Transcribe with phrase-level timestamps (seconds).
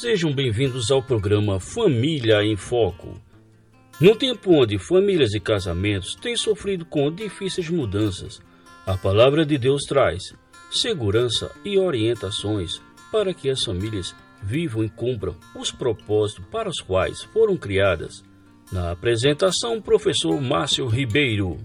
[0.00, 3.20] Sejam bem-vindos ao programa Família em Foco.
[4.00, 8.40] No tempo onde famílias e casamentos têm sofrido com difíceis mudanças,
[8.86, 10.36] a palavra de Deus traz
[10.70, 12.80] segurança e orientações
[13.10, 18.22] para que as famílias vivam e cumpram os propósitos para os quais foram criadas.
[18.70, 21.58] Na apresentação, professor Márcio Ribeiro.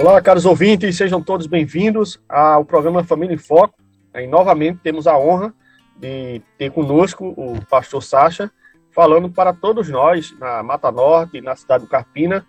[0.00, 3.74] Olá, caros ouvintes, sejam todos bem-vindos ao programa Família em Foco.
[4.14, 5.52] E, novamente temos a honra
[5.94, 8.50] de ter conosco o pastor Sacha,
[8.90, 12.46] falando para todos nós na Mata Norte, na cidade do Carpina,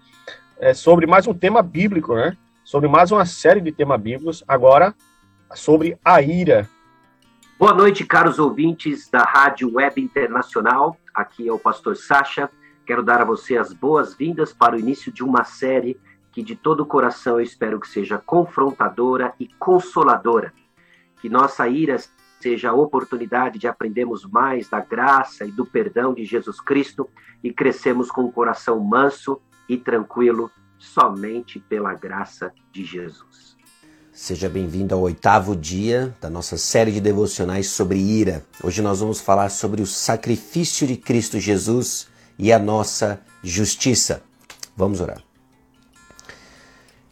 [0.62, 2.38] é, sobre mais um tema bíblico, né?
[2.64, 4.96] Sobre mais uma série de temas bíblicos, agora
[5.54, 6.70] sobre a ira.
[7.60, 10.96] Boa noite, caros ouvintes da Rádio Web Internacional.
[11.14, 12.50] Aqui é o pastor Sacha.
[12.86, 16.00] Quero dar a você as boas-vindas para o início de uma série
[16.32, 20.54] que de todo o coração eu espero que seja confrontadora e consoladora.
[21.22, 21.98] Que nossa ira
[22.40, 27.08] seja a oportunidade de aprendermos mais da graça e do perdão de Jesus Cristo
[27.44, 33.56] e crescemos com o coração manso e tranquilo somente pela graça de Jesus.
[34.12, 38.44] Seja bem-vindo ao oitavo dia da nossa série de devocionais sobre ira.
[38.64, 44.22] Hoje nós vamos falar sobre o sacrifício de Cristo Jesus e a nossa justiça.
[44.76, 45.31] Vamos orar.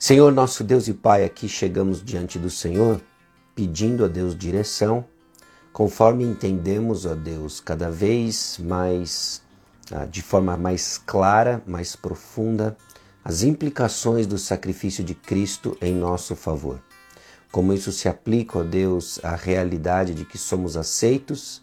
[0.01, 3.01] Senhor, nosso Deus e Pai, aqui chegamos diante do Senhor
[3.53, 5.03] pedindo a Deus direção,
[5.73, 9.41] conforme entendemos, ó Deus, cada vez mais,
[9.91, 12.77] ah, de forma mais clara, mais profunda,
[13.25, 16.81] as implicações do sacrifício de Cristo em nosso favor.
[17.51, 21.61] Como isso se aplica, ó Deus, à realidade de que somos aceitos,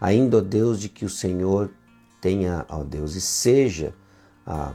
[0.00, 1.70] ainda, ó Deus, de que o Senhor
[2.20, 3.94] tenha, ó Deus, e seja
[4.44, 4.74] ah,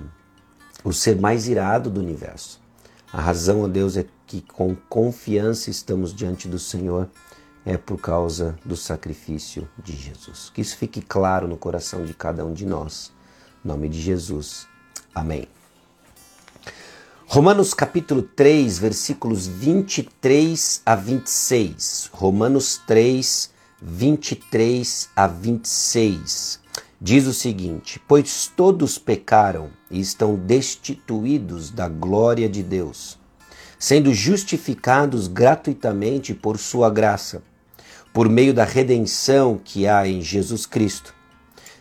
[0.82, 2.61] o ser mais irado do universo.
[3.14, 7.10] A razão, ó Deus, é que com confiança estamos diante do Senhor
[7.66, 10.50] é por causa do sacrifício de Jesus.
[10.54, 13.12] Que isso fique claro no coração de cada um de nós.
[13.64, 14.68] Em nome de Jesus.
[15.14, 15.48] Amém.
[17.28, 22.10] Romanos capítulo 3, versículos 23 a 26.
[22.14, 23.52] Romanos 3,
[23.82, 26.61] 23 a 26.
[27.04, 33.18] Diz o seguinte: Pois todos pecaram e estão destituídos da glória de Deus,
[33.80, 37.42] sendo justificados gratuitamente por Sua graça,
[38.14, 41.16] por meio da redenção que há em Jesus Cristo.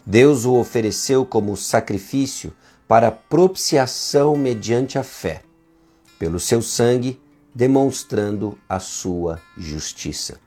[0.06, 2.54] Deus o ofereceu como sacrifício
[2.88, 5.42] para propiciação mediante a fé,
[6.18, 7.20] pelo seu sangue,
[7.54, 10.40] demonstrando a sua justiça.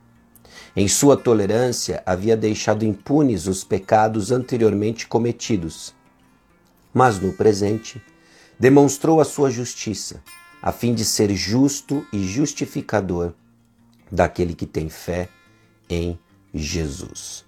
[0.75, 5.93] Em sua tolerância, havia deixado impunes os pecados anteriormente cometidos
[6.93, 8.01] mas no presente
[8.59, 10.21] demonstrou a sua justiça,
[10.61, 13.33] a fim de ser justo e justificador
[14.11, 15.27] daquele que tem fé
[15.89, 16.17] em
[16.53, 17.43] Jesus.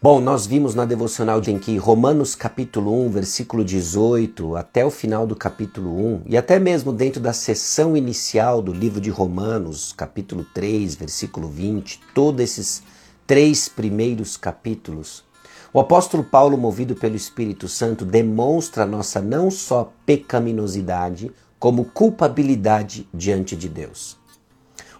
[0.00, 5.26] Bom, nós vimos na devocional em que Romanos capítulo 1, versículo 18, até o final
[5.26, 10.46] do capítulo 1, e até mesmo dentro da sessão inicial do livro de Romanos, capítulo
[10.54, 12.82] 3, versículo 20, todos esses
[13.26, 15.26] três primeiros capítulos
[15.70, 23.54] o apóstolo Paulo, movido pelo Espírito Santo, demonstra nossa não só pecaminosidade, como culpabilidade diante
[23.54, 24.16] de Deus.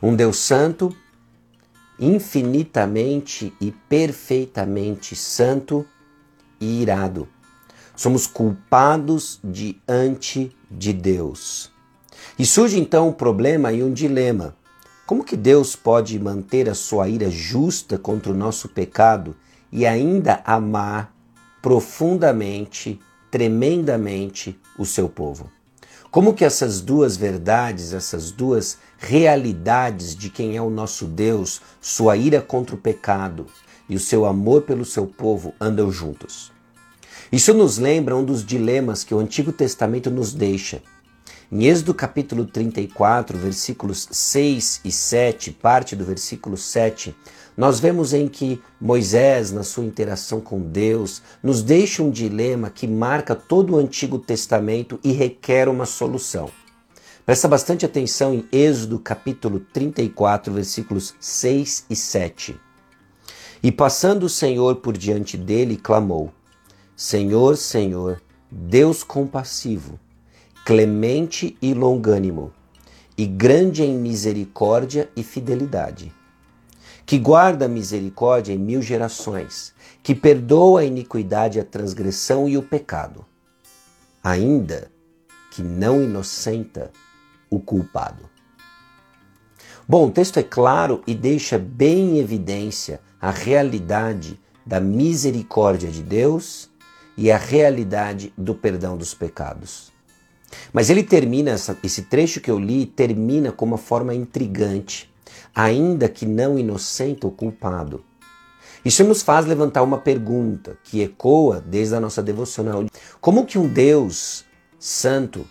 [0.03, 0.95] Um Deus santo,
[1.99, 5.87] infinitamente e perfeitamente santo
[6.61, 7.29] e irado.
[7.97, 11.71] Somos culpados diante de Deus.
[12.39, 14.57] E surge então um problema e um dilema.
[15.05, 19.35] Como que Deus pode manter a sua ira justa contra o nosso pecado
[19.73, 21.13] e ainda amar
[21.61, 25.51] profundamente, tremendamente o seu povo.
[26.11, 32.17] Como que essas duas verdades, essas duas realidades de quem é o nosso Deus, sua
[32.17, 33.47] ira contra o pecado
[33.87, 36.51] e o seu amor pelo seu povo andam juntos?
[37.31, 40.83] Isso nos lembra um dos dilemas que o Antigo Testamento nos deixa.
[41.53, 47.15] Em Êxodo capítulo 34, versículos 6 e 7, parte do versículo 7,
[47.59, 52.87] nós vemos em que Moisés, na sua interação com Deus, nos deixa um dilema que
[52.87, 56.53] marca todo o Antigo Testamento e requer uma solução.
[57.27, 62.57] Presta bastante atenção em Êxodo capítulo 34, versículos 6 e 7.
[63.61, 66.33] E passando o Senhor por diante dele, clamou:
[66.95, 69.99] Senhor, Senhor, Deus compassivo,
[70.65, 72.53] clemente e longânimo,
[73.17, 76.17] e grande em misericórdia e fidelidade
[77.09, 79.73] que guarda a misericórdia em mil gerações,
[80.03, 83.25] que perdoa a iniquidade, a transgressão e o pecado,
[84.23, 84.93] ainda
[85.51, 86.93] que não inocenta
[87.49, 88.29] o culpado.
[89.89, 96.03] Bom, o texto é claro e deixa bem em evidência a realidade da misericórdia de
[96.03, 96.69] Deus
[97.17, 99.91] e a realidade do perdão dos pecados.
[100.75, 105.11] Mas ele termina, esse trecho que eu li, termina com uma forma intrigante,
[105.59, 108.05] ainda que não inocente ou culpado.
[108.85, 112.87] Isso nos faz levantar uma pergunta que ecoa desde a nossa devocional.
[113.21, 114.45] Como que um Deus
[114.79, 115.45] santo,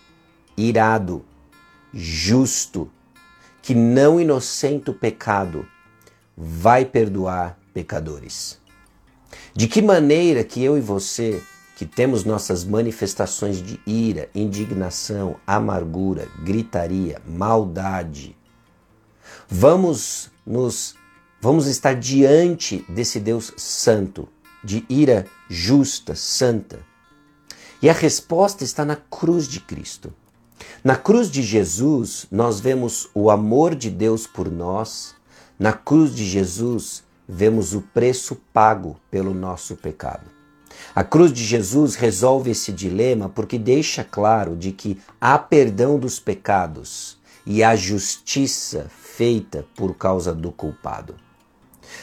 [0.56, 1.22] irado,
[1.92, 2.90] justo,
[3.60, 5.66] que não inocenta o pecado,
[6.34, 8.58] vai perdoar pecadores?
[9.52, 11.42] De que maneira que eu e você
[11.76, 18.37] que temos nossas manifestações de ira, indignação, amargura, gritaria, maldade,
[19.48, 20.94] vamos nos
[21.40, 24.28] vamos estar diante desse Deus santo,
[24.62, 26.80] de ira justa, santa.
[27.80, 30.12] E a resposta está na cruz de Cristo.
[30.82, 35.14] Na cruz de Jesus, nós vemos o amor de Deus por nós.
[35.58, 40.26] Na cruz de Jesus, vemos o preço pago pelo nosso pecado.
[40.94, 46.18] A cruz de Jesus resolve esse dilema porque deixa claro de que há perdão dos
[46.18, 47.16] pecados
[47.46, 51.16] e há justiça feita por causa do culpado.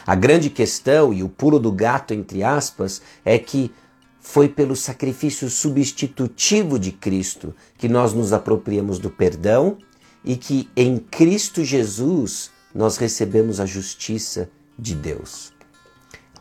[0.05, 3.71] A grande questão e o pulo do gato entre aspas é que
[4.19, 9.77] foi pelo sacrifício substitutivo de Cristo que nós nos apropriamos do perdão
[10.25, 15.53] e que em Cristo Jesus nós recebemos a justiça de Deus.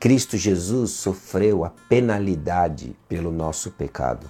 [0.00, 4.28] Cristo Jesus sofreu a penalidade pelo nosso pecado.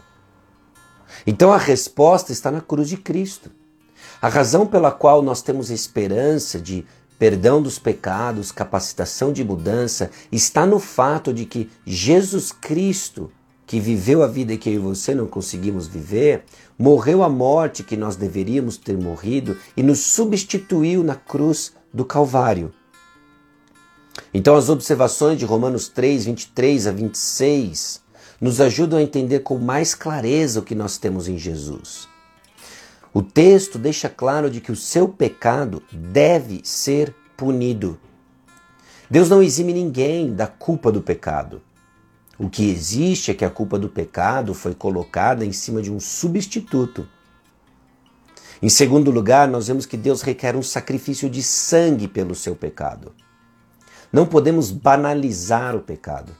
[1.26, 3.50] Então a resposta está na cruz de Cristo.
[4.24, 6.86] A razão pela qual nós temos esperança de
[7.18, 13.30] perdão dos pecados, capacitação de mudança, está no fato de que Jesus Cristo,
[13.66, 16.44] que viveu a vida que eu e você não conseguimos viver,
[16.78, 22.72] morreu a morte que nós deveríamos ter morrido e nos substituiu na cruz do Calvário.
[24.32, 28.00] Então, as observações de Romanos 3, 23 a 26
[28.40, 32.13] nos ajudam a entender com mais clareza o que nós temos em Jesus.
[33.14, 37.96] O texto deixa claro de que o seu pecado deve ser punido.
[39.08, 41.62] Deus não exime ninguém da culpa do pecado.
[42.36, 46.00] O que existe é que a culpa do pecado foi colocada em cima de um
[46.00, 47.06] substituto.
[48.60, 53.14] Em segundo lugar, nós vemos que Deus requer um sacrifício de sangue pelo seu pecado.
[54.12, 56.34] Não podemos banalizar o pecado.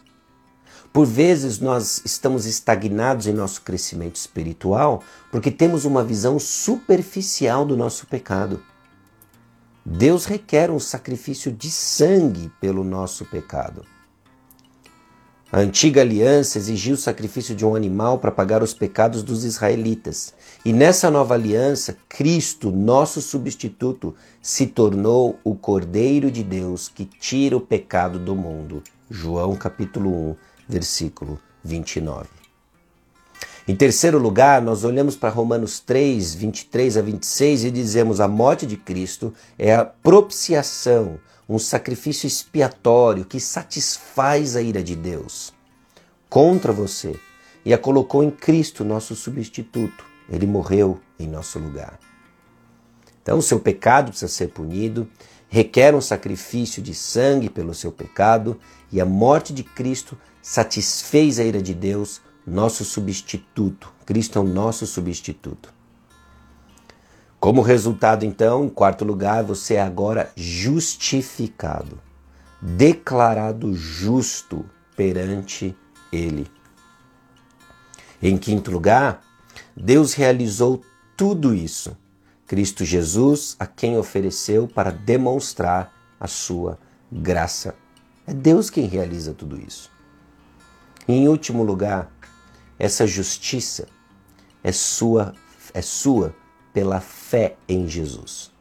[0.95, 7.77] Por vezes nós estamos estagnados em nosso crescimento espiritual porque temos uma visão superficial do
[7.77, 8.63] nosso pecado.
[9.85, 13.85] Deus requer um sacrifício de sangue pelo nosso pecado.
[15.51, 20.33] A antiga aliança exigiu o sacrifício de um animal para pagar os pecados dos israelitas.
[20.65, 27.57] E nessa nova aliança, Cristo, nosso substituto, se tornou o Cordeiro de Deus que tira
[27.57, 28.81] o pecado do mundo.
[29.11, 30.37] João capítulo 1,
[30.69, 32.29] versículo 29.
[33.67, 38.67] Em terceiro lugar, nós olhamos para Romanos 3, 23 a 26 e dizemos: a morte
[38.67, 41.19] de Cristo é a propiciação
[41.49, 45.53] um sacrifício expiatório que satisfaz a ira de Deus
[46.29, 47.19] contra você
[47.65, 50.05] e a colocou em Cristo, nosso substituto.
[50.29, 51.99] Ele morreu em nosso lugar.
[53.23, 55.09] Então, o seu pecado precisa ser punido,
[55.49, 58.59] requer um sacrifício de sangue pelo seu pecado,
[58.91, 63.93] e a morte de Cristo satisfez a ira de Deus, nosso substituto.
[64.05, 65.73] Cristo é o nosso substituto.
[67.41, 72.01] Como resultado, então, em quarto lugar, você é agora justificado,
[72.61, 74.65] declarado justo
[74.97, 75.77] perante
[76.13, 76.47] Ele.
[78.23, 79.23] Em quinto lugar,
[79.77, 80.83] Deus realizou
[81.17, 81.97] tudo isso.
[82.55, 86.79] Cristo Jesus, a quem ofereceu para demonstrar a sua
[87.11, 87.75] graça.
[88.25, 89.91] É Deus quem realiza tudo isso.
[91.09, 92.09] E, em último lugar,
[92.79, 93.89] essa justiça
[94.63, 95.35] é sua,
[95.75, 96.33] é sua
[96.73, 98.53] pela fé em Jesus.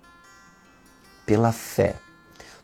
[1.24, 1.96] Pela fé.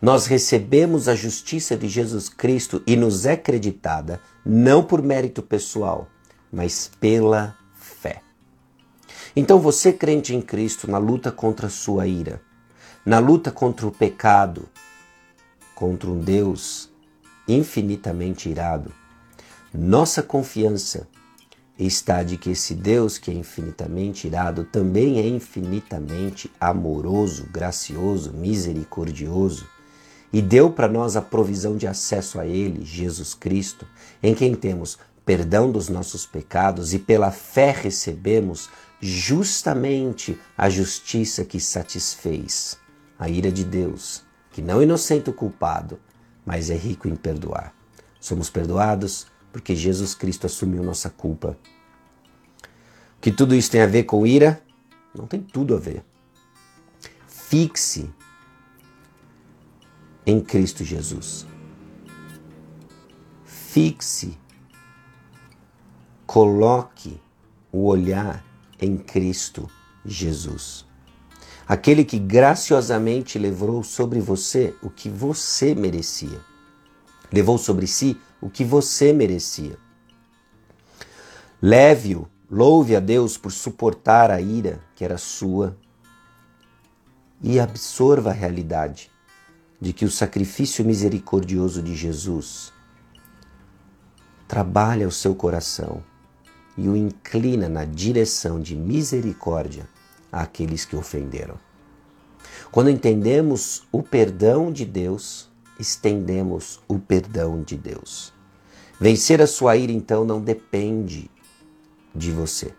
[0.01, 6.07] Nós recebemos a justiça de Jesus Cristo e nos é creditada não por mérito pessoal,
[6.51, 7.55] mas pela.
[9.36, 12.41] Então, você, crente em Cristo, na luta contra a sua ira,
[13.05, 14.67] na luta contra o pecado,
[15.75, 16.89] contra um Deus
[17.48, 18.91] infinitamente irado,
[19.74, 21.07] nossa confiança
[21.77, 29.65] está de que esse Deus que é infinitamente irado também é infinitamente amoroso, gracioso, misericordioso
[30.31, 33.88] e deu para nós a provisão de acesso a Ele, Jesus Cristo,
[34.21, 38.69] em quem temos perdão dos nossos pecados e pela fé recebemos
[39.01, 42.77] justamente a justiça que satisfez
[43.18, 46.00] a ira de Deus, que não inocente o culpado,
[46.46, 47.74] mas é rico em perdoar.
[48.20, 51.58] Somos perdoados porque Jesus Cristo assumiu nossa culpa.
[53.18, 54.62] O que tudo isso tem a ver com ira?
[55.13, 56.03] Não tem tudo a ver.
[57.27, 58.10] Fixe
[60.25, 61.46] em Cristo Jesus.
[63.44, 64.38] Fixe,
[66.25, 67.20] coloque
[67.72, 68.44] o olhar
[68.79, 69.69] em Cristo
[70.05, 70.86] Jesus.
[71.67, 76.39] Aquele que graciosamente levou sobre você o que você merecia.
[77.31, 79.77] Levou sobre si o que você merecia.
[81.62, 85.77] Leve-o, louve a Deus por suportar a ira que era sua
[87.41, 89.12] e absorva a realidade
[89.79, 92.74] de que o sacrifício misericordioso de Jesus
[94.48, 96.03] trabalha o seu coração
[96.79, 99.86] e o inclina na direção de misericórdia
[100.31, 101.59] àqueles que ofenderam.
[102.71, 108.33] Quando entendemos o perdão de Deus, estendemos o perdão de Deus.
[108.98, 111.29] Vencer a sua ira, então, não depende
[112.15, 112.74] de você,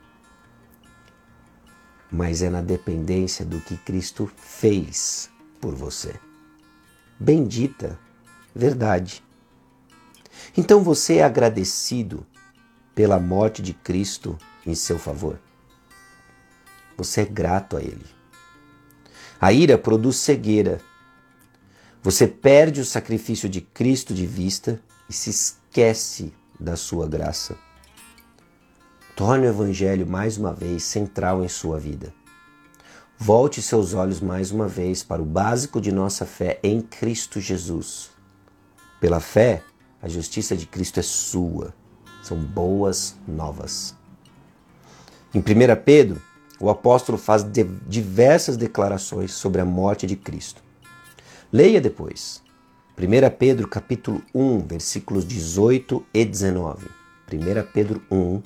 [2.11, 5.28] mas é na dependência do que Cristo fez
[5.61, 6.14] por você.
[7.19, 7.99] Bendita
[8.54, 9.23] verdade.
[10.57, 12.26] Então você é agradecido
[13.00, 15.40] pela morte de Cristo em seu favor.
[16.99, 18.04] Você é grato a Ele.
[19.40, 20.83] A ira produz cegueira.
[22.02, 24.78] Você perde o sacrifício de Cristo de vista
[25.09, 26.30] e se esquece
[26.61, 27.57] da sua graça.
[29.16, 32.12] Torne o Evangelho mais uma vez central em sua vida.
[33.16, 38.11] Volte seus olhos mais uma vez para o básico de nossa fé em Cristo Jesus.
[39.00, 39.62] Pela fé,
[40.02, 41.79] a justiça de Cristo é sua.
[42.23, 43.95] São boas novas.
[45.35, 45.43] Em 1
[45.85, 46.21] Pedro,
[46.59, 47.45] o apóstolo faz
[47.87, 50.62] diversas declarações sobre a morte de Cristo.
[51.53, 52.43] Leia depois.
[52.99, 56.87] 1 Pedro capítulo 1, versículos 18 e 19.
[57.33, 58.43] 1 Pedro 1,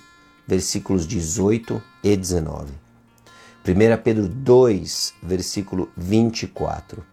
[0.47, 2.73] versículos 18 e 19.
[3.67, 7.05] 1 Pedro 2, versículo 24.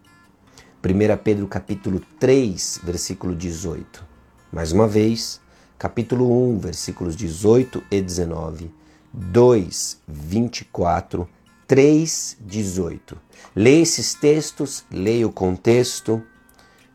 [0.84, 4.04] 1 Pedro capítulo 3, versículo 18.
[4.52, 5.40] Mais uma vez,
[5.82, 8.70] capítulo 1, versículos 18 e 19.
[9.12, 11.28] 2, 24,
[11.66, 13.18] 3, 18.
[13.56, 16.22] Leia esses textos, leia o contexto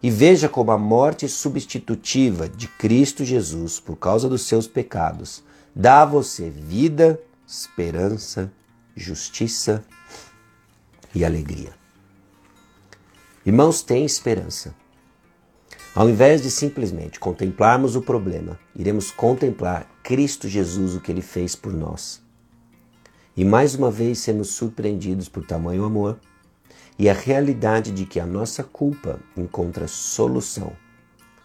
[0.02, 5.44] e veja como a morte substitutiva de Cristo Jesus por causa dos seus pecados
[5.76, 8.50] dá a você vida, esperança
[8.96, 9.84] justiça
[11.14, 11.74] e alegria.
[13.46, 14.74] Irmãos, tem esperança.
[15.98, 21.56] Ao invés de simplesmente contemplarmos o problema, iremos contemplar Cristo Jesus, o que ele fez
[21.56, 22.22] por nós.
[23.36, 26.20] E mais uma vez sermos surpreendidos por tamanho amor
[27.00, 30.72] e a realidade de que a nossa culpa encontra solução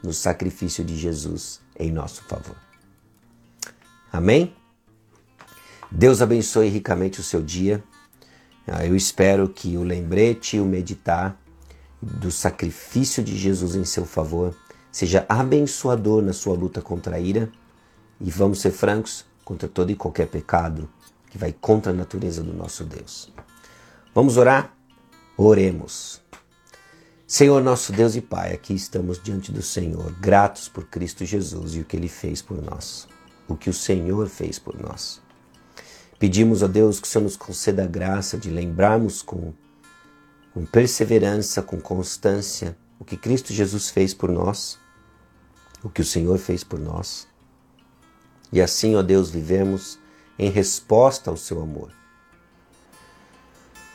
[0.05, 2.57] no sacrifício de Jesus em nosso favor.
[4.13, 4.55] Amém?
[5.91, 7.83] Deus abençoe ricamente o seu dia.
[8.67, 11.42] Ah, eu espero que o lembrete e o meditar
[12.03, 14.55] do sacrifício de Jesus em seu favor
[14.91, 17.51] seja abençoador na sua luta contra a ira
[18.21, 20.89] e vamos ser francos contra todo e qualquer pecado
[21.31, 23.33] que vai contra a natureza do nosso Deus.
[24.15, 24.77] Vamos orar?
[25.37, 26.21] Oremos.
[27.27, 31.81] Senhor nosso Deus e Pai, aqui estamos diante do Senhor, gratos por Cristo Jesus e
[31.81, 33.09] o que ele fez por nós,
[33.49, 35.23] o que o Senhor fez por nós.
[36.19, 39.55] Pedimos a Deus que o Senhor nos conceda a graça de lembrarmos com,
[40.53, 44.79] com perseverança, com constância, o que Cristo Jesus fez por nós,
[45.83, 47.27] o que o Senhor fez por nós.
[48.53, 49.99] E assim, ó Deus, vivemos
[50.39, 51.91] em resposta ao seu amor.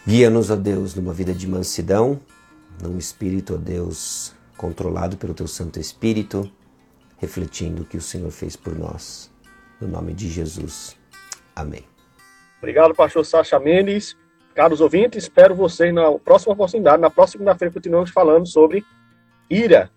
[0.05, 2.19] Guia-nos, ó Deus, numa vida de mansidão,
[2.81, 6.51] num espírito, ó Deus, controlado pelo teu Santo Espírito,
[7.17, 9.31] refletindo o que o Senhor fez por nós.
[9.79, 10.97] No nome de Jesus.
[11.55, 11.85] Amém.
[12.57, 14.15] Obrigado, pastor Sacha Mendes.
[14.57, 16.99] Caros ouvintes, espero vocês na próxima oportunidade.
[16.99, 18.83] Na próxima segunda-feira continuamos falando sobre
[19.47, 19.91] ira.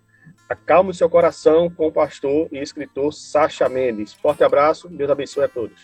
[0.50, 4.12] Acalme o seu coração com o pastor e escritor Sacha Mendes.
[4.12, 5.80] Forte abraço, Deus abençoe a todos.